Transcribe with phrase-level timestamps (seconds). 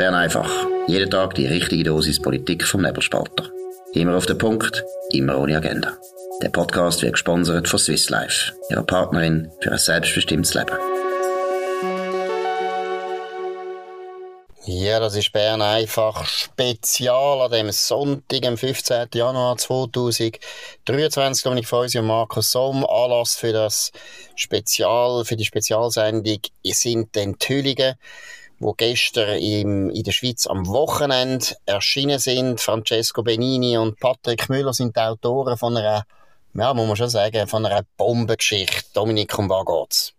[0.00, 0.50] Bern einfach.
[0.86, 3.50] Jeden Tag die richtige Dosis Politik vom Nebelspalter.
[3.92, 4.82] Immer auf den Punkt,
[5.12, 5.92] immer ohne Agenda.
[6.40, 10.74] Der Podcast wird gesponsert von Swiss Life, ihrer Partnerin für ein selbstbestimmtes Leben.
[14.64, 19.08] Ja, das ist Bern einfach spezial an dem Sonntag, am 15.
[19.12, 21.44] Januar 2023.
[21.44, 22.86] Dominik Feusi und Markus Somm.
[22.86, 23.92] Anlass für das
[24.34, 27.96] Spezial, für die Spezialsendung sind die Enthüllungen
[28.60, 32.60] wo gestern im, in der Schweiz am Wochenende erschienen sind.
[32.60, 36.04] Francesco Benini und Patrick Müller sind die Autoren von einer,
[36.54, 38.84] ja, muss man schon sagen, von einer Bombengeschichte.
[38.92, 40.14] Dominik, um was geht's?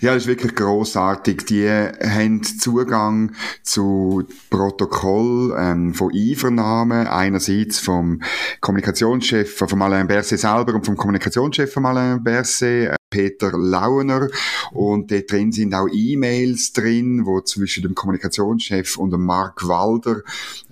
[0.00, 1.44] Ja, das ist wirklich großartig.
[1.44, 8.22] Die haben Zugang zu Protokoll ähm, von Einvernahmen, einerseits vom
[8.60, 14.28] Kommunikationschef von Alain Berset selber und vom Kommunikationschef von Alain Berset, Peter Launer.
[14.72, 20.22] Und dort drin sind auch E-Mails drin, wo zwischen dem Kommunikationschef und dem Mark Walder,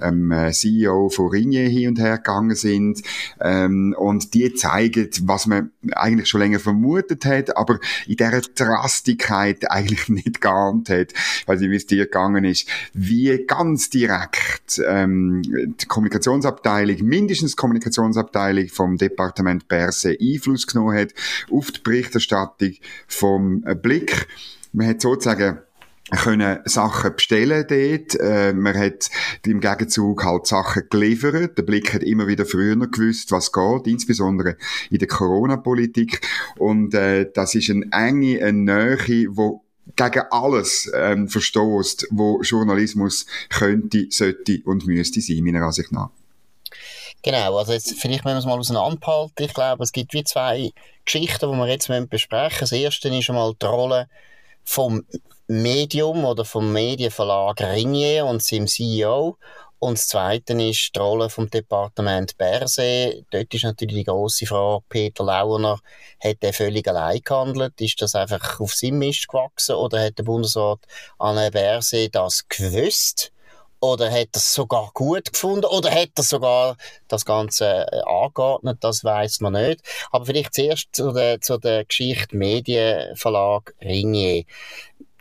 [0.00, 3.02] ähm, äh, CEO von Ringier, hin und her gegangen sind.
[3.40, 9.70] Ähm, und die zeigen, was man eigentlich schon länger vermutet hat, aber in dieser Drastigkeit
[9.70, 11.12] eigentlich nicht geahnt hat,
[11.46, 18.68] weil wie es dir gegangen ist, wie ganz direkt ähm, die Kommunikationsabteilung, mindestens die Kommunikationsabteilung
[18.68, 21.08] vom Departement Berse Einfluss genommen hat
[21.50, 22.74] auf die Berichterstattung Berichterstattung
[23.06, 24.28] vom äh, Blick.
[24.72, 25.58] Man hat sozusagen
[26.10, 28.20] können Sachen bestellen dort.
[28.20, 29.10] Äh, man hat
[29.44, 31.58] im Gegenzug halt Sachen geliefert.
[31.58, 34.56] Der Blick hat immer wieder früher gewusst, was geht, insbesondere
[34.90, 36.20] in der Corona-Politik.
[36.56, 39.64] Und äh, das ist eine enge, eine Nähe, wo
[39.96, 46.10] gegen alles ähm, verstoßt, wo Journalismus könnte, sollte und müsste sein, meiner Ansicht nach.
[47.22, 49.44] Genau, also jetzt, vielleicht müssen wir es mal auseinanderhalten.
[49.44, 50.70] Ich glaube, es gibt wie zwei
[51.04, 52.60] Geschichten, die wir jetzt besprechen müssen.
[52.60, 54.08] Das erste ist einmal die Rolle
[54.64, 55.04] vom
[55.48, 59.36] Medium oder vom Medienverlag Ringier und seinem CEO.
[59.80, 63.24] Und das Zweite ist die Rolle vom Departement Berse.
[63.30, 65.78] Dort ist natürlich die grosse Frage, Peter Launer,
[66.22, 67.80] hat er völlig allein gehandelt?
[67.80, 69.76] Ist das einfach auf seinem Mist gewachsen?
[69.76, 70.80] Oder hat der Bundesrat
[71.18, 73.32] Anne Berse das gewusst?
[73.80, 75.66] Oder hat er es sogar gut gefunden?
[75.66, 78.78] Oder hat er sogar das Ganze äh, angeordnet?
[78.80, 79.80] Das weiß man nicht.
[80.10, 84.44] Aber vielleicht zuerst zu der, zu der Geschichte Medienverlag Ringier.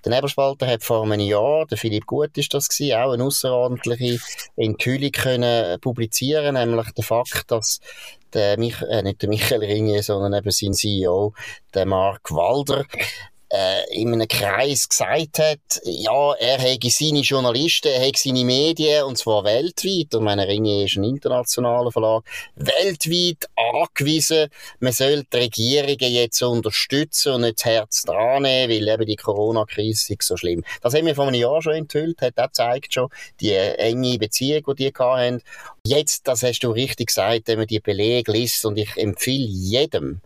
[0.06, 4.19] Der Nebelspalter hat vor einem Jahr, der Philipp Gut ist das gewesen, auch eine außerordentliche
[4.56, 7.81] Enthüllung können publizieren, nämlich der Fakt, dass
[8.34, 11.34] der Mich äh, nicht der Michael Ringier, sondern eben sein CEO,
[11.74, 12.85] der Mark Walder,
[13.50, 19.03] äh, in einem Kreis gesagt hat, ja, er hätte seine Journalisten, er hätte seine Medien,
[19.03, 22.24] und zwar weltweit, und meine Ringe ist ein internationaler Verlag,
[22.56, 24.50] weltweit angewiesen,
[24.80, 29.16] man soll die Regierungen jetzt unterstützen und nicht das Herz dran nehmen, weil eben die
[29.16, 30.63] Corona-Krise ist so schlimm.
[30.81, 33.09] Das haben wir vor einem Jahr schon enthüllt, hat auch gezeigt schon,
[33.40, 35.41] die enge Beziehung, die die hatten.
[35.86, 40.22] Jetzt, das hast du richtig gesagt, wenn man die Belege liest, und ich empfehle jedem,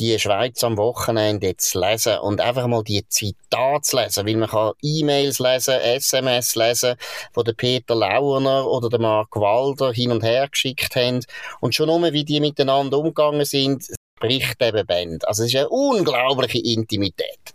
[0.00, 4.48] die Schweiz am Wochenende zu lesen und einfach mal die Zitate zu lesen, weil man
[4.48, 6.94] kann E-Mails lesen, SMS lesen,
[7.34, 11.20] wo der Peter Launer oder der Mark Walder hin und her geschickt haben
[11.60, 13.86] und schon nur, wie die miteinander umgegangen sind,
[14.18, 15.28] bricht eben Band.
[15.28, 17.54] Also es ist eine unglaubliche Intimität.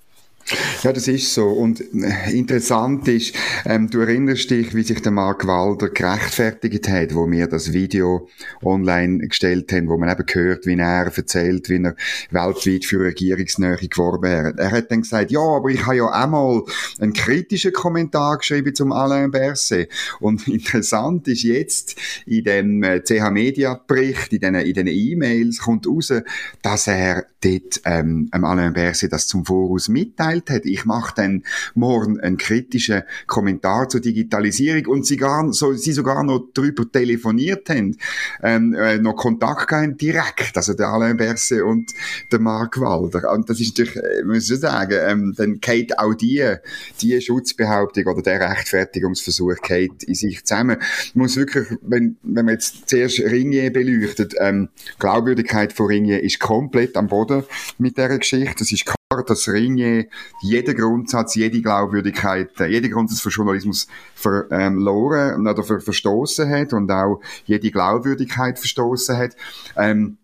[0.83, 1.47] Ja, das ist so.
[1.47, 3.33] Und äh, interessant ist,
[3.65, 8.29] ähm, du erinnerst dich, wie sich der Mark Walder gerechtfertigt hat, wo wir das Video
[8.63, 11.95] online gestellt haben, wo man eben gehört, wie er erzählt, wie er
[12.29, 14.59] weltweit für Regierungsnähe geworben hat.
[14.59, 16.61] Er hat dann gesagt, ja, aber ich habe ja einmal
[16.99, 19.89] einen kritischen Kommentar geschrieben zum Alain Berset.
[20.19, 21.95] Und interessant ist jetzt,
[22.27, 26.13] in dem äh, CH Media Bericht, in den, in E-Mails kommt raus,
[26.61, 31.43] dass er dort ähm, Alain Berset das zum Voraus mitteilt mitgeteilt hat, ich mache dann
[31.73, 37.69] morgen einen kritischen Kommentar zur Digitalisierung und sie, gar, so, sie sogar noch darüber telefoniert
[37.69, 37.97] haben,
[38.43, 41.91] ähm, äh, noch Kontakt gehabt direkt, also der Alain Berset und
[42.31, 43.31] der Mark Walder.
[43.31, 46.55] Und das ist natürlich, äh, muss ich sagen, ähm, dann geht auch die,
[47.01, 50.77] die Schutzbehauptung oder der Rechtfertigungsversuch geht in sich zusammen.
[51.13, 56.39] Man muss wirklich, wenn, wenn man jetzt zuerst Ringier beleuchtet, ähm, Glaubwürdigkeit von Ringier ist
[56.39, 57.43] komplett am Boden
[57.77, 58.55] mit dieser Geschichte.
[58.59, 60.07] Das ist dass Ringier
[60.41, 66.73] jeden Grundsatz, jede Glaubwürdigkeit, äh, jeden Grundsatz für Journalismus verloren ähm, oder ver verstoßen hat
[66.73, 69.35] und auch jede Glaubwürdigkeit verstoßen hat.
[69.77, 70.17] Ähm,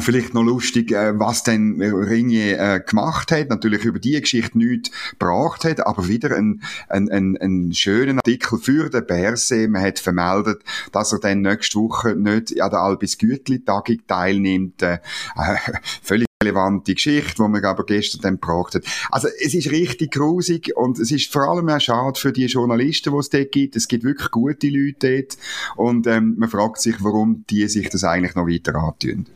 [0.00, 3.50] Vielleicht noch lustig, äh, was denn Ringier äh, gemacht hat.
[3.50, 8.58] Natürlich über die Geschichte nichts gebracht hat, aber wieder ein, ein, ein, ein schönen Artikel
[8.58, 9.68] für den Berse.
[9.68, 10.62] Man hat vermeldet,
[10.92, 14.80] dass er dann nächste Woche nicht an der Albis Gütli-Tagung teilnimmt.
[14.80, 15.00] Äh,
[16.02, 18.84] völlig relevante Geschichte, die man aber gestern dann gebracht hat.
[19.10, 23.12] Also es ist richtig grusig und es ist vor allem auch schade für die Journalisten,
[23.12, 23.76] die es dort gibt.
[23.76, 25.38] Es gibt wirklich gute Leute dort
[25.76, 29.26] und ähm, man fragt sich, warum die sich das eigentlich noch weiter antun.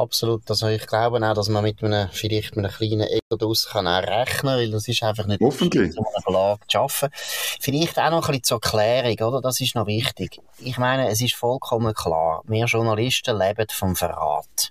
[0.00, 0.48] Absolut.
[0.48, 4.02] Also ich glaube auch, dass man mit einem, vielleicht mit einem kleinen Exodus kann auch
[4.02, 5.96] rechnen, weil das ist einfach nicht Hoffentlich.
[5.98, 7.10] um einen Verlag zu arbeiten.
[7.60, 9.40] Vielleicht auch noch ein bisschen zur Klärung, oder?
[9.42, 10.40] Das ist noch wichtig.
[10.58, 14.70] Ich meine, es ist vollkommen klar, wir Journalisten leben vom Verrat.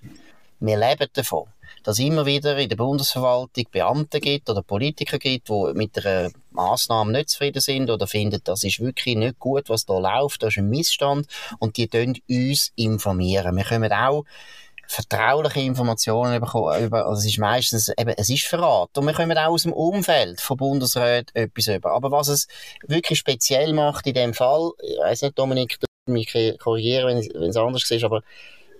[0.60, 1.46] Wir leben davon,
[1.84, 7.12] dass immer wieder in der Bundesverwaltung Beamte gibt oder Politiker gibt, die mit einer Massnahme
[7.12, 10.58] nicht zufrieden sind oder finden, das ist wirklich nicht gut, was da läuft, das ist
[10.58, 11.26] ein Missstand
[11.58, 13.56] und die tun uns informieren.
[13.56, 14.24] Wir können auch
[14.86, 18.98] vertrauliche Informationen bekommen, über, also es ist meistens, eben, es ist Verrat.
[18.98, 21.92] Und wir kommen auch aus dem Umfeld von Bundesräten etwas über.
[21.92, 22.48] Aber was es
[22.86, 27.56] wirklich speziell macht in dem Fall, ich weiss nicht, Dominik, du mich korrigieren, wenn es
[27.56, 28.22] anders ist, aber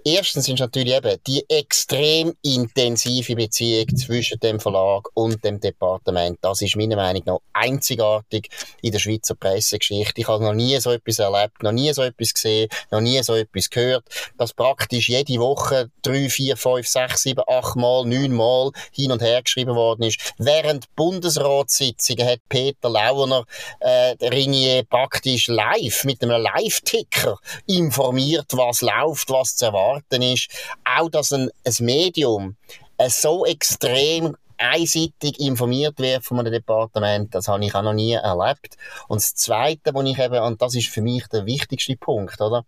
[0.04, 6.38] Erstens ist natürlich eben die extrem intensive Beziehung zwischen dem Verlag und dem Departement.
[6.40, 8.48] Das ist meiner Meinung nach einzigartig
[8.80, 10.22] in der Schweizer Pressegeschichte.
[10.22, 13.34] Ich habe noch nie so etwas erlebt, noch nie so etwas gesehen, noch nie so
[13.34, 14.04] etwas gehört,
[14.38, 19.20] dass praktisch jede Woche drei, vier, fünf, sechs, sieben, acht Mal, neun Mal hin und
[19.20, 20.32] her geschrieben worden ist.
[20.38, 23.44] Während Bundesratssitzungen hat Peter Launer
[23.80, 30.48] äh, Ringier praktisch live mit einem Live-Ticker informiert, was läuft, was zu erwarten erwarten ist,
[30.84, 32.56] auch dass ein, ein Medium
[32.98, 38.12] äh, so extrem einseitig informiert wird von einem Departement, das habe ich auch noch nie
[38.12, 38.76] erlebt.
[39.08, 42.64] Und das Zweite, wo ich eben, und das ist für mich der wichtigste Punkt, oder?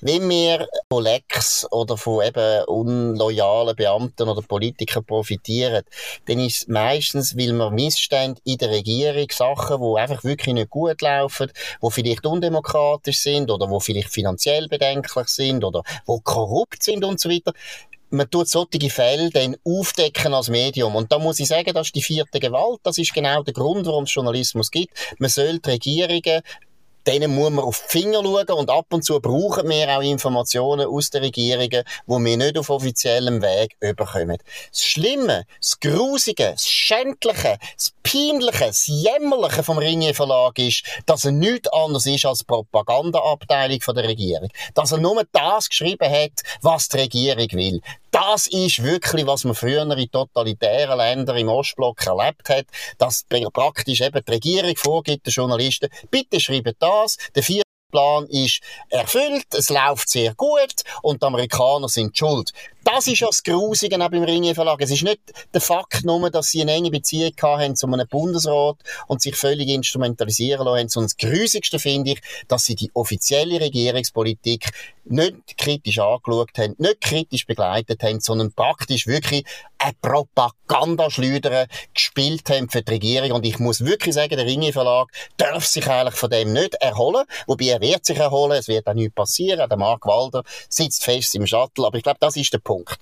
[0.00, 5.84] Wenn wir von Lecks oder von eben unloyalen Beamten oder Politikern profitieren,
[6.26, 10.70] dann ist es meistens, weil wir Missstände in der Regierung, Sachen, die einfach wirklich nicht
[10.70, 11.50] gut laufen,
[11.82, 17.20] die vielleicht undemokratisch sind oder die vielleicht finanziell bedenklich sind oder die korrupt sind und
[17.20, 17.52] so weiter,
[18.14, 20.94] man tut solche Fälle dann aufdecken als Medium.
[20.94, 22.80] Und da muss ich sagen, das ist die vierte Gewalt.
[22.84, 24.96] Das ist genau der Grund, warum es Journalismus gibt.
[25.18, 26.42] Man soll die Regierungen
[27.06, 30.86] denen muss man auf die Finger schauen und ab und zu brauchen wir auch Informationen
[30.86, 34.38] aus den Regierungen, die wir nicht auf offiziellem Weg überkommen.
[34.70, 41.24] Das Schlimme, das Grusige, das Schändliche, das Peinliche, das Jämmerliche vom Ringier Verlag ist, dass
[41.24, 44.48] er nichts anderes ist als Propagandaabteilung der Regierung.
[44.74, 47.80] Dass er nur das geschrieben hat, was die Regierung will
[48.14, 52.66] das ist wirklich, was man früher in totalitären Ländern im Ostblock erlebt hat,
[52.96, 57.42] dass praktisch eben die Regierung vorgibt, den Journalisten, bitte schreibt das, der
[57.94, 62.50] Plan ist erfüllt, es läuft sehr gut und die Amerikaner sind schuld.
[62.82, 64.80] Das ist ja das Grusige auch beim Ringier Verlag.
[64.80, 65.20] Es ist nicht
[65.54, 68.76] der Fakt nur, dass sie eine enge Beziehung haben zu einem Bundesrat
[69.06, 74.70] und sich völlig instrumentalisieren lassen, sondern das Grusigste finde ich, dass sie die offizielle Regierungspolitik
[75.04, 79.44] nicht kritisch angeschaut haben, nicht kritisch begleitet haben, sondern praktisch wirklich
[79.78, 83.32] eine Propagandaschleudern gespielt haben für die Regierung.
[83.32, 87.24] Und ich muss wirklich sagen, der Ringier Verlag darf sich eigentlich von dem nicht erholen.
[87.46, 89.68] Wobei er wird sich erholen, es wird auch nichts passieren.
[89.68, 91.86] Der Mark Walder sitzt fest im Shuttle.
[91.86, 92.98] Aber ich glaube, das ist der Punkt.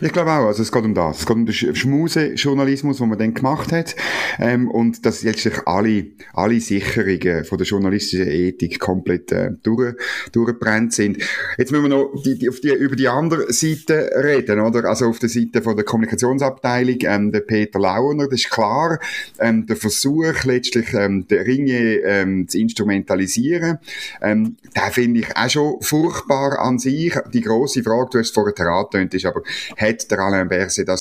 [0.00, 1.20] Ich glaube auch, also es geht um das.
[1.20, 3.96] Es geht um den Schmuse-Journalismus, den man dann gemacht hat.
[4.38, 9.94] Ähm, und dass letztlich alle, alle Sicherungen von der journalistischen Ethik komplett äh, durch,
[10.30, 11.18] durchgebrannt sind.
[11.58, 14.84] Jetzt müssen wir noch die, die, auf die, über die andere Seite reden, oder?
[14.84, 19.00] Also auf der Seite von der Kommunikationsabteilung, ähm, der Peter Launer, das ist klar,
[19.40, 23.78] ähm, der Versuch letztlich, ähm, der Ringe ähm, zu instrumentalisieren,
[24.22, 27.12] ähm, da finde ich auch schon furchtbar an sich.
[27.32, 29.42] Die große Frage, du hast es vorher erraten, ist aber,
[29.76, 31.00] hat der Alain Berset das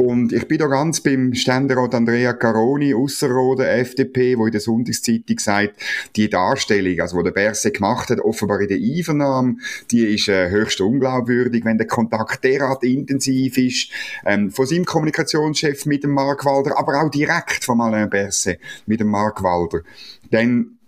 [0.00, 5.38] und ich bin da ganz beim Ständerat Andrea Caroni, Ausserrhoden, FDP, wo in der Sonntagszeitung
[5.38, 5.74] sagt,
[6.16, 9.56] die Darstellung, also wo der Berse gemacht hat, offenbar in der Einvernahme,
[9.90, 13.90] die ist äh, höchst unglaubwürdig, wenn der Kontakt derart intensiv ist,
[14.24, 19.00] ähm, von seinem Kommunikationschef mit dem Mark Walder, aber auch direkt von Alain Berse mit
[19.00, 19.82] dem Mark Walder.
[20.30, 20.78] Dann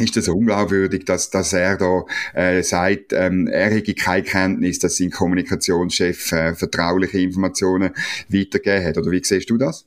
[0.00, 4.96] ist das unglaubwürdig, dass, dass er da äh, sagt, ähm, er hätte keine Kenntnis, dass
[4.96, 7.92] sein Kommunikationschef äh, vertrauliche Informationen
[8.28, 8.98] weitergegeben hat.
[8.98, 9.86] Oder wie siehst du das?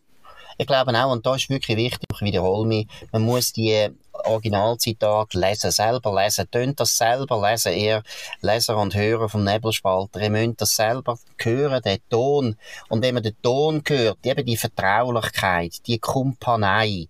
[0.57, 3.89] Ich glaube auch, und da ist wirklich wichtig, ich wiederhole mich, man muss die
[4.23, 8.03] Originalzitate lesen, selber lesen, tönt das selber lesen, ihr
[8.41, 12.55] Leser und Hörer vom Nebelspalter, ihr müsst das selber hören, den Ton.
[12.87, 17.07] Und wenn man den Ton hört, eben die Vertraulichkeit, die Kumpanei,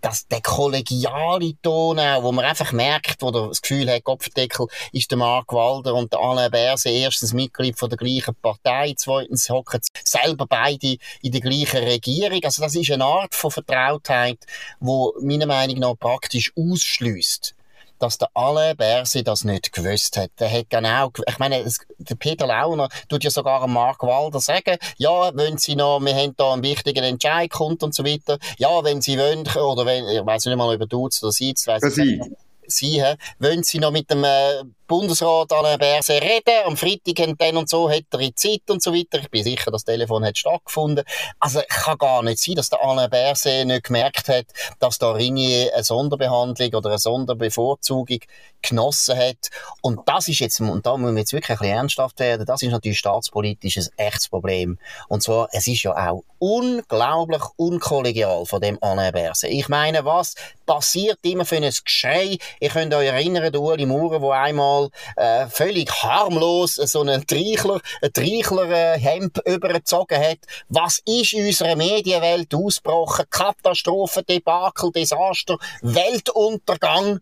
[0.00, 5.18] das, der kollegiale Ton wo man einfach merkt, wo das Gefühl hat, Kopfdeckel ist der
[5.18, 10.46] Mark Walder und der Alain Berse erstens Mitglied von der gleichen Partei, zweitens hocken selber
[10.46, 12.40] beide in der gleichen Regierung.
[12.44, 14.38] Also das ist eine Art von Vertrautheit,
[14.80, 17.54] wo meiner Meinung nach praktisch ausschließt
[17.98, 20.30] dass der Alain Berset das nicht gewusst hat.
[20.38, 24.76] Der hat genau, ich meine, es, der Peter Launer tut ja sogar Mark Walder sagen,
[24.96, 28.82] ja, wenn Sie noch, wir haben da einen wichtigen Entscheid kommt und so weiter, ja,
[28.84, 31.96] wenn Sie wollen, oder wenn, ich weiß nicht mal, über Duzt oder Sitz, weiss ich
[31.96, 32.30] nicht.
[32.66, 33.02] Sie,
[33.38, 36.64] wollen Sie noch mit dem äh, Bundesrat Alain Berset reden.
[36.64, 39.18] Am Freitag und dann und so hat er Zeit und so weiter.
[39.18, 41.04] Ich bin sicher, das Telefon hat stattgefunden.
[41.38, 44.46] Also, kann gar nicht sein, dass der Alain Berset nicht gemerkt hat,
[44.78, 48.20] dass da Rini eine Sonderbehandlung oder eine Sonderbevorzugung
[48.62, 49.50] genossen hat.
[49.82, 52.70] Und das ist jetzt, und da müssen wir jetzt wirklich ein ernsthaft werden, das ist
[52.70, 54.78] natürlich staatspolitisch ein echtes Problem.
[55.08, 59.50] Und zwar, es ist ja auch unglaublich unkollegial von dem Alain Berset.
[59.50, 60.34] Ich meine, was
[60.66, 62.38] passiert immer für ein Geschrei?
[62.60, 67.26] Ihr könnt euch erinnern, der Uli Maurer, der einmal mal äh, völlig harmlos so einen
[67.26, 70.38] Treichler, ein Treichler-Hemd äh, übergezogen hat.
[70.68, 73.26] Was ist in unserer Medienwelt ausgebrochen?
[73.30, 77.20] Katastrophe, Debakel, Desaster, Weltuntergang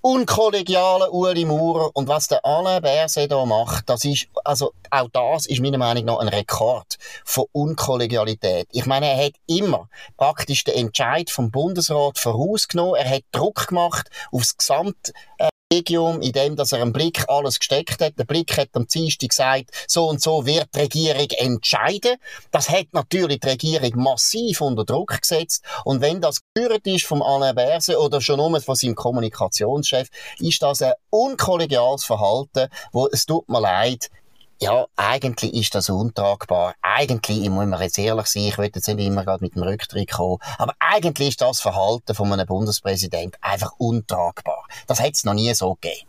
[0.00, 5.46] unkollegialen Uli Maurer und was der Alain Berset da macht, das ist, also auch das
[5.46, 8.68] ist meiner Meinung nach ein Rekord von Unkollegialität.
[8.70, 14.08] Ich meine, er hat immer praktisch den Entscheid vom Bundesrat vorausgenommen, er hat Druck gemacht
[14.30, 15.12] aufs Gesamt
[15.70, 18.18] Kollegium, in dem, dass er einen Blick alles gesteckt hat.
[18.18, 22.16] Der Blick hat am Dienstag gesagt, so und so wird die Regierung entscheiden.
[22.50, 25.62] Das hat natürlich die Regierung massiv unter Druck gesetzt.
[25.84, 30.08] Und wenn das gehört ist vom Alain Berse oder schon nur von seinem Kommunikationschef,
[30.38, 34.08] ist das ein unkollegiales Verhalten, wo es tut mir leid,
[34.60, 36.74] ja, eigentlich ist das untragbar.
[36.82, 39.62] Eigentlich, ich muss mir jetzt ehrlich sein, ich will jetzt nicht immer gerade mit dem
[39.62, 44.66] Rücktritt kommen, aber eigentlich ist das Verhalten von einem Bundespräsident einfach untragbar.
[44.86, 46.08] Das hat es noch nie so gegeben.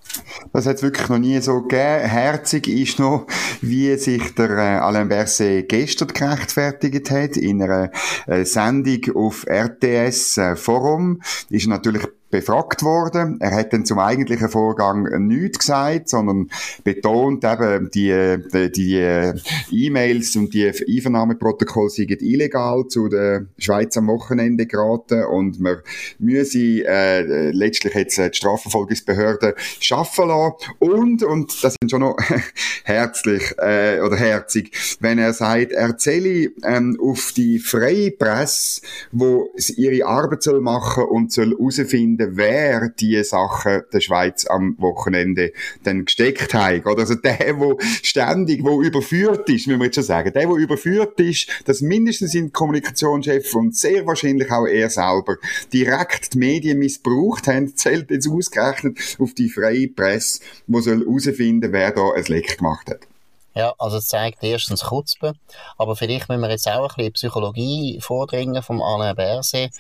[0.52, 2.08] Das hat es wirklich noch nie so gegeben.
[2.08, 3.28] Herzig ist noch,
[3.62, 7.92] wie sich der äh, Alain Berset gestern gerechtfertigt hat in einer
[8.26, 11.22] äh, Sendung auf RTS äh, Forum.
[11.50, 13.38] Ist natürlich befragt worden.
[13.40, 16.50] Er hat dann zum eigentlichen Vorgang nichts gesagt, sondern
[16.84, 19.34] betont eben, die, die, die äh,
[19.72, 25.78] E-Mails und die Einvernahmeprotokolle seien illegal zu der Schweiz am Wochenende geraten und man
[26.20, 30.54] müsse äh, letztlich jetzt die Strafverfolgungsbehörden schaffen lassen.
[30.80, 32.18] Und, und das sind schon noch
[32.84, 38.82] herzlich äh, oder herzig, wenn er sagt, er zähle ähm, auf die freie Presse,
[39.12, 44.76] wo ihre Arbeit soll machen und soll herausfinden, herausfinden, wer die Sachen der Schweiz am
[44.80, 45.52] Wochenende
[45.84, 46.86] dann gesteckt hat.
[46.86, 50.56] Oder also der, der ständig, wo überführt ist, müssen wir jetzt schon sagen, der, der
[50.56, 55.38] überführt ist, dass mindestens sein Kommunikationschef und sehr wahrscheinlich auch er selber
[55.72, 61.72] direkt die Medien missbraucht haben, zählt jetzt ausgerechnet auf die freie Presse, die soll herausfinden,
[61.72, 63.08] wer da ein Leck gemacht hat.
[63.56, 65.34] Ja, also es zeigt erstens Kutzpe,
[65.78, 69.72] aber vielleicht müssen wir jetzt auch ein bisschen Psychologie vordringen vom Alain Berset.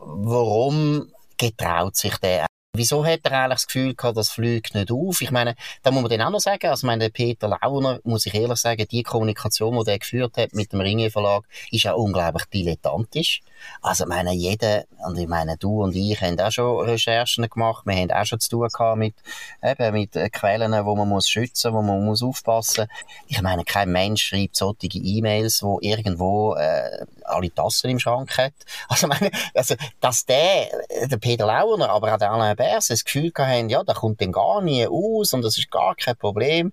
[0.00, 5.22] Warum getraut sich der Wieso hat er eigentlich das Gefühl gehabt, das fliegt nicht auf?
[5.22, 8.34] Ich meine, da muss man dann auch noch sagen, also meine, Peter Launer, muss ich
[8.34, 11.42] ehrlich sagen, die Kommunikation, die er geführt hat mit dem Ringe Verlag,
[11.72, 13.42] ist ja unglaublich dilettantisch.
[13.82, 17.86] Also, ich meine, jeder, und ich meine, du und ich haben auch schon Recherchen gemacht,
[17.86, 19.16] wir haben auch schon zu tun gehabt mit,
[19.64, 22.86] eben, mit Quellen, wo man muss schützen, wo man muss aufpassen.
[23.26, 28.52] Ich meine, kein Mensch schreibt solche E-Mails, wo irgendwo, äh, alle Tassen im Schrank hat.
[28.88, 30.68] Also, meine, also, dass der,
[31.06, 34.32] der Peter Launer, aber auch der Alain Bers das Gefühl haben, ja, der kommt dann
[34.32, 36.72] gar nie aus und das ist gar kein Problem,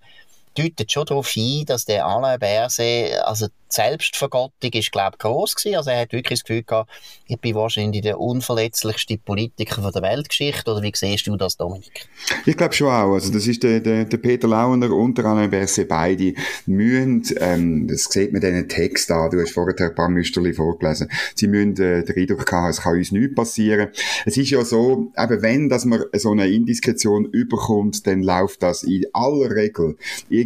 [0.58, 5.56] deutet schon darauf ein, dass der Alain Berset, also die Selbstvergottung ist, glaube ich, gross
[5.56, 5.76] gewesen.
[5.76, 6.90] Also er hat wirklich das Gefühl gehabt,
[7.28, 10.72] ich bin wahrscheinlich der unverletzlichste Politiker der Weltgeschichte.
[10.72, 12.08] Oder wie siehst du das, Dominik?
[12.46, 13.14] Ich glaube schon auch.
[13.14, 16.34] Also das ist der, der, der Peter Launer und der Alain Berset, beide
[16.66, 21.10] müssen, ähm, das sieht man diesen Text an, du hast vorher ein paar Müsterli vorgelesen,
[21.36, 23.90] sie müssen äh, den Eindruck haben, es kann uns nichts passieren.
[24.26, 28.84] Es ist ja so, eben wenn, dass man so eine Indiskretion überkommt, dann läuft das
[28.84, 29.98] in aller Regel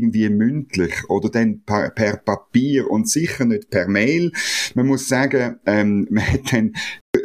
[0.02, 4.32] mündlich oder dann per, per Papier und sicher nicht per Mail.
[4.76, 6.74] Man muss sagen, ähm, man hat dann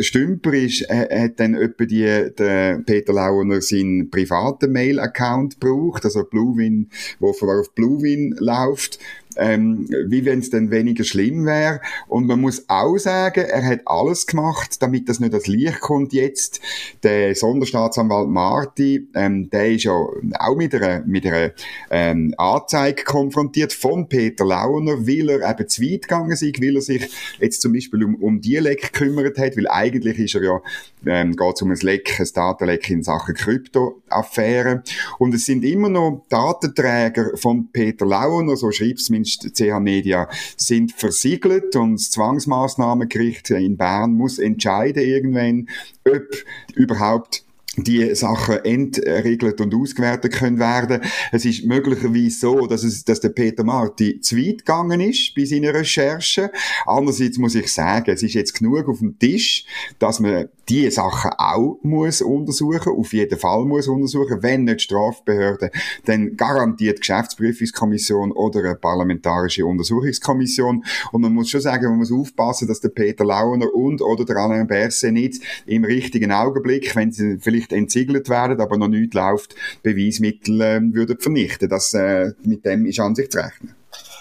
[0.01, 6.25] Stümper ist, äh, hat dann etwa die, der Peter Launer seinen privaten Mail-Account gebraucht, also
[6.25, 8.99] Bluewin, wo auf Bluewin läuft
[9.37, 11.81] ähm, wie wenn es dann weniger schlimm wäre.
[12.09, 16.13] Und man muss auch sagen, er hat alles gemacht, damit das nicht als Licht kommt
[16.13, 16.61] jetzt.
[17.03, 21.51] Der Sonderstaatsanwalt Marti, ähm, der ist ja auch mit einer, mit einer
[21.91, 26.83] ähm, Anzeige konfrontiert von Peter Launer, weil er eben zu weit gegangen ist, weil er
[26.83, 27.09] sich
[27.41, 30.63] jetzt zum Beispiel um, um die Leck gekümmert hat, weil eigentlich ist er ja,
[31.07, 34.83] ähm, geht um ein Leck, ein Datenleck in Sachen Kryptoaffären.
[35.19, 40.29] Und es sind immer noch Datenträger von Peter Launer, so schreibt es zumindest CH Media,
[40.57, 45.69] sind versiegelt und das Zwangsmaßnahmengericht in Bern muss entscheiden irgendwann,
[46.05, 46.27] ob
[46.75, 47.43] überhaupt
[47.79, 51.03] die Sachen entregelt und ausgewertet können werden.
[51.31, 55.45] Es ist möglicherweise so, dass es, dass der Peter Marti zu weit gegangen ist bei
[55.45, 56.51] seiner Recherche.
[56.87, 59.67] Andererseits muss ich sagen, es ist jetzt genug auf dem Tisch,
[59.99, 65.71] dass man die Sachen auch muss untersuchen, auf jeden Fall muss untersuchen, wenn nicht Strafbehörde,
[66.05, 70.85] dann garantiert Geschäftsprüfungskommission oder eine parlamentarische Untersuchungskommission.
[71.13, 74.37] Und man muss schon sagen, man muss aufpassen, dass der Peter Launer und oder der
[74.37, 79.55] Alain Berset nicht im richtigen Augenblick, wenn sie vielleicht entsiegelt werden, aber noch nicht läuft,
[79.83, 81.69] Beweismittel äh, würden vernichten.
[81.69, 83.75] Das, äh, mit dem ist an sich zu rechnen.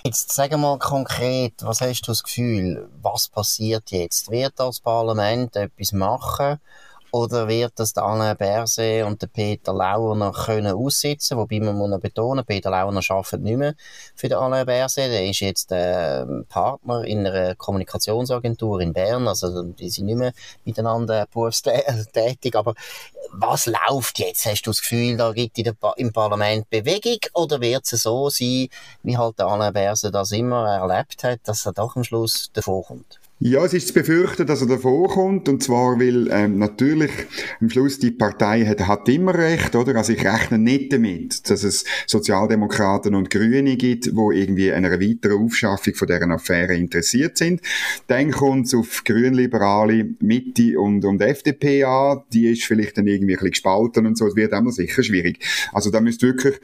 [0.06, 4.30] Jetzt sag mal konkret, was hast du das Gefühl, was passiert jetzt?
[4.30, 6.60] Wird das Parlament etwas machen?
[7.16, 11.38] Oder wird das der Alain Berset und der Peter Launer können aussitzen?
[11.38, 13.74] Wobei man muss noch betonen, Peter Launer arbeitet nicht mehr
[14.16, 15.10] für den Alain Berset.
[15.10, 19.30] Der ist jetzt äh, Partner in einer Kommunikationsagentur in Bern.
[19.30, 20.34] Also, die sind nicht mehr
[20.66, 22.54] miteinander berufstätig.
[22.54, 22.74] Aber
[23.32, 24.46] was läuft jetzt?
[24.46, 27.20] Hast du das Gefühl, da gibt es im Parlament Bewegung?
[27.34, 28.68] Oder wird es so sein,
[29.04, 32.84] wie halt der Alain Berset das immer erlebt hat, dass er doch am Schluss davor
[32.84, 33.22] kommt?
[33.40, 37.12] Ja, es ist zu befürchten, dass er davor kommt, und zwar, weil ähm, natürlich
[37.60, 39.94] am Schluss die Partei hat, hat immer recht, oder?
[39.98, 45.44] Also ich rechne nicht damit, dass es Sozialdemokraten und Grüne gibt, wo irgendwie einer weiteren
[45.44, 47.60] Aufschaffung von deren Affäre interessiert sind.
[48.08, 53.34] Dann kommt es auf Grünliberale, Mitte und, und FDP an, die ist vielleicht dann irgendwie
[53.34, 55.46] ein bisschen gespalten und so, es wird immer sicher schwierig.
[55.74, 56.56] Also da müsst wirklich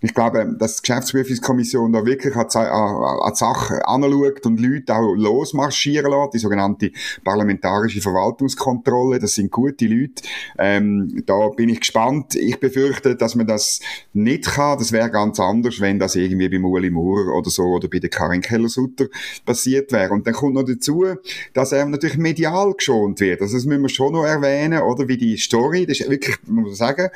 [0.00, 6.10] ich glaube, dass die Geschäftsprüfungskommission da wirklich an, die Sache anschaut und Leute auch losmarschieren
[6.10, 6.92] lässt, die sogenannte
[7.24, 10.22] parlamentarische Verwaltungskontrolle, das sind gute Leute.
[10.56, 12.36] Ähm, da bin ich gespannt.
[12.36, 13.80] Ich befürchte, dass man das
[14.12, 14.78] nicht kann.
[14.78, 18.10] Das wäre ganz anders, wenn das irgendwie bei Uli Maurer oder so oder bei der
[18.10, 19.06] Karin Keller-Sutter
[19.44, 20.12] passiert wäre.
[20.12, 21.06] Und dann kommt noch dazu,
[21.54, 23.40] dass er natürlich medial geschont wird.
[23.40, 25.08] Also das müssen wir schon noch erwähnen, oder?
[25.08, 27.08] Wie die Story, das ist wirklich, muss man sagen,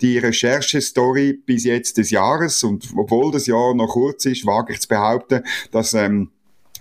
[0.00, 4.72] die Recherche-Story bis jetzt des Jahres Jahres und obwohl das Jahr noch kurz ist, wage
[4.72, 6.30] ich zu behaupten, dass ähm,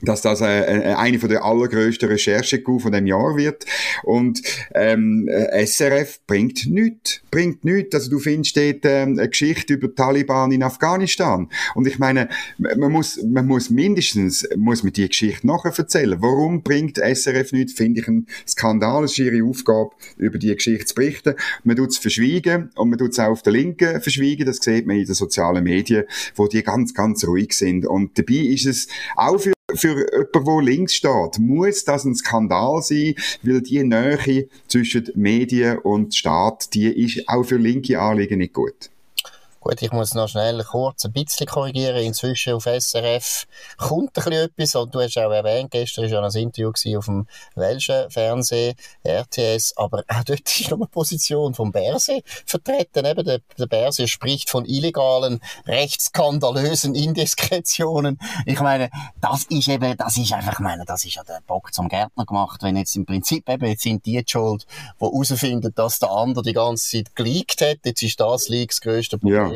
[0.01, 3.65] dass das äh, äh, eine von der allergrößten Recherchecoup von dem Jahr wird.
[4.03, 4.41] Und
[4.74, 7.96] ähm, äh, SRF bringt nichts, bringt nichts.
[7.96, 11.50] Also du findest dort ähm, eine Geschichte über Taliban in Afghanistan.
[11.75, 16.22] Und ich meine, man muss, man muss mindestens, muss man die Geschichte nachher erzählen.
[16.22, 17.74] Warum bringt SRF nichts?
[17.74, 19.03] Finde ich ein Skandal.
[19.03, 21.35] Es ist ihre Aufgabe, über die Geschichte zu berichten.
[21.64, 24.46] Man tut es verschwiegen und man tut es auch auf der Linken verschwiegen.
[24.46, 27.85] Das sieht man in den sozialen Medien, wo die ganz, ganz ruhig sind.
[27.85, 32.82] Und dabei ist es auch für für jemanden, der links steht, muss das ein Skandal
[32.82, 38.53] sein, weil die Nähe zwischen Medien und Staat, die ist auch für linke Anliegen nicht
[38.53, 38.90] gut.
[39.61, 41.98] Gut, ich muss noch schnell kurz ein bisschen korrigieren.
[41.98, 43.45] Inzwischen auf SRF
[43.77, 44.75] kommt ein bisschen etwas.
[44.75, 49.74] Und du hast auch erwähnt, gestern war ja ein Interview auf dem welschen Fernsehen, RTS.
[49.75, 53.05] Aber auch dort ist noch eine Position vom Berse vertreten.
[53.05, 58.17] Eben der, der Berse spricht von illegalen, rechtsskandalösen Indiskretionen.
[58.45, 61.74] Ich meine, das ist eben, das ist einfach, ich meine, das ist ja der Bock
[61.74, 62.63] zum Gärtner gemacht.
[62.63, 64.65] Wenn jetzt im Prinzip eben, jetzt sind die, die schuld,
[65.01, 67.79] die herausfinden, dass der andere die ganze Zeit geleakt hat.
[67.83, 69.48] Jetzt ist das Leak das grösste Problem.
[69.48, 69.49] Ja.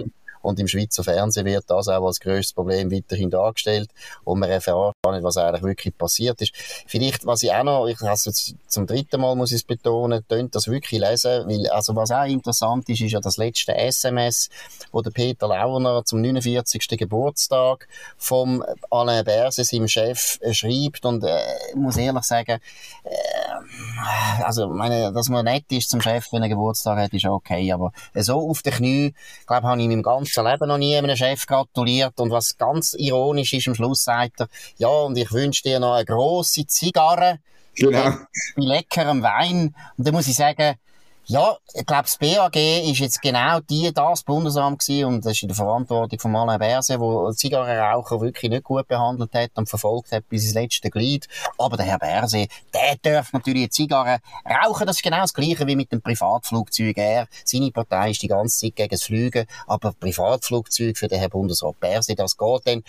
[0.43, 3.89] Und im Schweizer Fernsehen wird das auch als grösstes Problem weiterhin dargestellt.
[4.23, 6.53] Und man erfährt gar nicht, was eigentlich wirklich passiert ist.
[6.85, 10.23] Vielleicht, was ich auch noch, ich habe es zum dritten Mal muss ich es betonen,
[10.27, 14.49] tönt das wirklich lesen, weil, also was auch interessant ist, ist ja das letzte SMS,
[14.91, 16.87] wo der Peter Launer zum 49.
[16.97, 21.39] Geburtstag vom Alain Berset, seinem Chef, äh, schreibt und, äh,
[21.75, 22.59] muss ehrlich sagen,
[23.03, 27.71] äh, also, meine, dass man nett ist zum Chef, wenn er Geburtstag hat, ist okay,
[27.71, 29.13] aber so auf den Knie,
[29.47, 32.19] glaube habe ich in meinem ganzen ganzen Leben noch nie einem Chef gratuliert.
[32.19, 35.93] Und was ganz ironisch ist, am Schluss sagt er, ja, und ich wünsche dir noch
[35.93, 37.39] eine grosse Zigarre.
[37.75, 38.03] Genau.
[38.03, 38.15] Bei
[38.55, 39.75] leckerem Wein.
[39.97, 40.75] Und da muss ich sagen,
[41.25, 45.43] ja, ich glaube, das BAG ist jetzt genau die, das Bundesamt gewesen, und das ist
[45.43, 50.11] in der Verantwortung von Alain Berset, wo Zigarrenraucher wirklich nicht gut behandelt hat und verfolgt
[50.11, 51.27] hat bis ins letzte Glied.
[51.57, 54.85] Aber der Herr Berset, der darf natürlich eine Zigarre rauchen.
[54.85, 56.97] Das ist genau das Gleiche wie mit dem Privatflugzeug.
[56.97, 61.31] Er, seine Partei ist die ganze Zeit gegen das Fliegen, aber Privatflugzeug für den Herrn
[61.31, 62.83] Bundesrat Berset, das geht dann.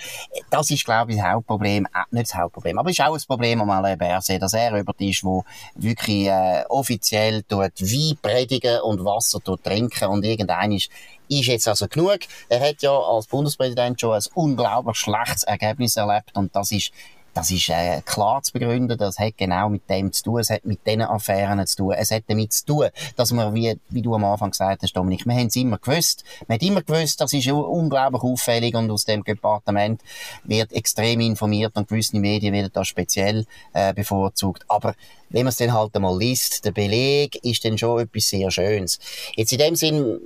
[0.51, 1.87] Das ist, glaube ich, das Hauptproblem.
[1.87, 4.77] Äh, nicht das Hauptproblem, aber es ist auch ein Problem am Alain Berset, dass er
[4.77, 5.45] über ist, wo
[5.75, 10.91] wirklich äh, offiziell tut, wie predigen und Wasser trinken und irgendein ist,
[11.29, 12.21] ist jetzt also genug.
[12.49, 16.91] Er hat ja als Bundespräsident schon ein unglaublich schlechtes Ergebnis erlebt und das ist
[17.35, 20.65] das ist äh, klar zu begründen, das hat genau mit dem zu tun, es hat
[20.65, 24.15] mit diesen Affären zu tun, es hat damit zu tun, dass wir, wie, wie du
[24.15, 27.33] am Anfang gesagt hast, Dominik, wir haben es immer gewusst, man hat immer gewusst, das
[27.33, 30.01] ist unglaublich auffällig und aus dem Departement
[30.45, 34.95] wird extrem informiert und gewisse Medien werden da speziell äh, bevorzugt, aber
[35.31, 39.01] wenn man es dann halt einmal liest, der Beleg ist dann schon etwas sehr Schönes.
[39.35, 40.21] Jetzt in dem Sinn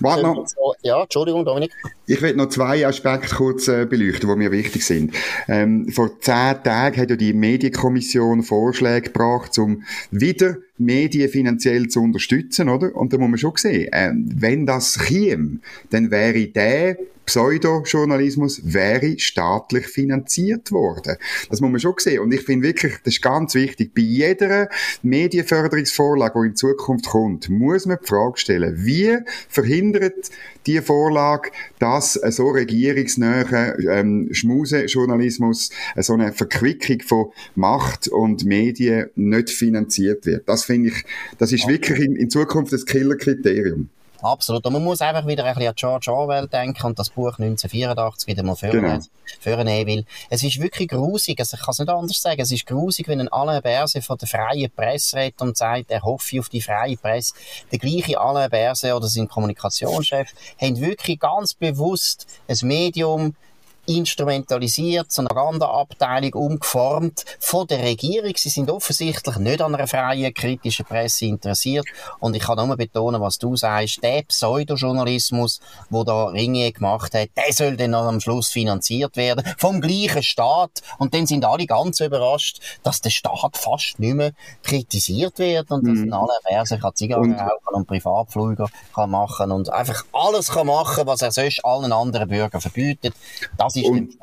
[0.00, 0.46] Warte noch.
[0.82, 1.72] Ja, Entschuldigung, Dominik.
[2.08, 5.12] Ich will noch zwei Aspekte kurz äh, beleuchten, die mir wichtig sind.
[5.48, 12.00] Ähm, vor zehn Tagen hat ja die Medienkommission Vorschläge gebracht, um wieder Medien finanziell zu
[12.00, 12.94] unterstützen, oder?
[12.94, 15.58] Und da muss man schon sehen, äh, wenn das käme,
[15.90, 21.16] dann wäre der Pseudojournalismus wäre staatlich finanziert worden.
[21.50, 22.20] Das muss man schon sehen.
[22.20, 23.92] Und ich finde wirklich, das ist ganz wichtig.
[23.94, 24.68] Bei jeder
[25.02, 30.30] Medienförderungsvorlage, die in Zukunft kommt, muss man die Frage stellen, wie verhindert
[30.66, 39.50] die Vorlage, dass so regierungsnäher ähm, Schmusejournalismus, so eine Verquickung von Macht und Medien nicht
[39.50, 40.48] finanziert wird.
[40.48, 41.04] Das finde ich,
[41.38, 43.88] das ist wirklich in, in Zukunft das Killerkriterium.
[44.26, 44.66] Absolut.
[44.66, 48.26] Und man muss einfach wieder ein bisschen an George Orwell denken und das Buch 1984
[48.26, 49.06] wieder mal vornehmen,
[49.44, 49.86] genau.
[49.86, 53.06] weil es ist wirklich grusig, also ich kann es nicht anders sagen, es ist grusig,
[53.06, 56.60] wenn ein Alain Berse von der freien Presse redet und sagt, er hoffe auf die
[56.60, 57.34] freie Presse.
[57.70, 60.28] Der gleiche Alain Berse oder sein Kommunikationschef
[60.60, 63.36] haben wirklich ganz bewusst ein Medium
[63.86, 68.32] instrumentalisiert, zu einer Abteilung umgeformt von der Regierung.
[68.36, 71.86] Sie sind offensichtlich nicht an einer freien, kritischen Presse interessiert.
[72.18, 77.28] Und ich kann nur betonen, was du sagst, der Pseudojournalismus, wo da Ringe gemacht hat,
[77.36, 80.82] der soll dann am Schluss finanziert werden, vom gleichen Staat.
[80.98, 85.86] Und dann sind alle ganz überrascht, dass der Staat fast nicht mehr kritisiert wird und
[85.86, 86.12] dass mhm.
[86.12, 91.22] alle Verse kann Zigarren rauchen und Privatflüge kann machen und einfach alles kann machen, was
[91.22, 93.14] er sonst allen anderen Bürgern verbietet.
[93.56, 94.16] Das ist und,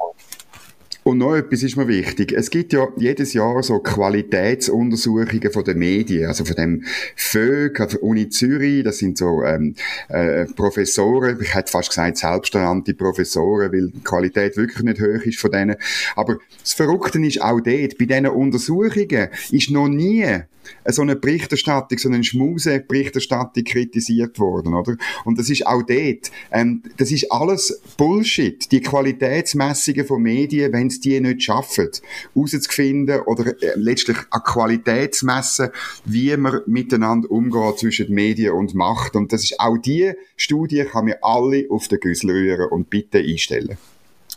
[1.04, 2.32] und noch etwas ist mir wichtig.
[2.32, 6.84] Es gibt ja jedes Jahr so Qualitätsuntersuchungen von den Medien, also von dem
[7.18, 9.76] FÖG, also Uni Zürich, das sind so ähm,
[10.08, 15.39] äh, Professoren, ich hätte fast gesagt selbsternannte Professoren, weil die Qualität wirklich nicht hoch ist
[15.39, 15.76] von denen.
[16.16, 20.44] Aber das Verrückte ist auch dort, bei diesen Untersuchungen ist noch nie
[20.86, 24.97] so eine Berichterstattung, so eine Schmuse-Berichterstattung kritisiert worden, oder?
[25.26, 28.71] Und das ist auch dort, ähm, das ist alles Bullshit.
[28.71, 31.89] Die Qualitätsmessungen von Medien, wenn es die nicht schaffen,
[32.34, 35.69] herauszufinden oder äh, letztlich an Qualitätsmessen,
[36.06, 39.15] wie man miteinander umgeht zwischen Medien und Macht.
[39.15, 43.19] Und das ist auch die Studie, kann mir alle auf den Güssel rühren und bitte
[43.19, 43.78] einstellen.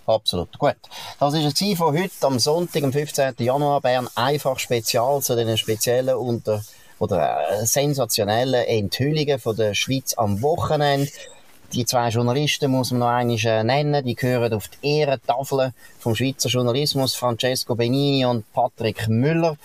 [0.06, 0.56] Absolut.
[0.58, 0.76] Gut.
[1.18, 3.34] Das war es von heute am Sonntag, am 15.
[3.38, 3.80] Januar.
[3.80, 6.62] Bern einfach spezial zu den speziellen unter
[6.98, 11.10] oder äh, sensationellen Enthüllungen von der Schweiz am Wochenende.
[11.72, 14.04] Die zwei Journalisten muss man noch einmal äh, nennen.
[14.04, 17.14] Die gehören auf die Ehrentafel vom Schweizer Journalismus.
[17.14, 19.56] Francesco Benini und Patrick Müller.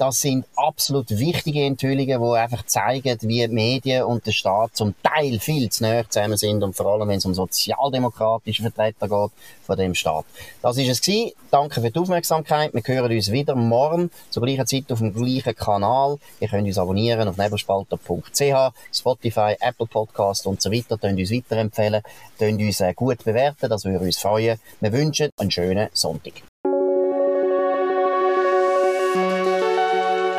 [0.00, 4.94] Das sind absolut wichtige Enthüllungen, die einfach zeigen, wie die Medien und der Staat zum
[5.02, 9.30] Teil viel zu näher zusammen sind und vor allem, wenn es um sozialdemokratische Vertreter geht
[9.66, 10.24] von dem Staat.
[10.62, 11.32] Das ist es gewesen.
[11.50, 12.72] Danke für die Aufmerksamkeit.
[12.72, 16.16] Wir hören uns wieder morgen zur gleichen Zeit auf dem gleichen Kanal.
[16.40, 20.96] Ihr könnt uns abonnieren auf nebelspalter.ch, Spotify, Apple Podcast und so weiter.
[20.96, 22.00] Könnt uns weiterempfehlen,
[22.38, 24.58] könnt uns äh, gut bewerten, das würde uns freuen.
[24.80, 26.49] Wir wünschen einen schönen Sonntag.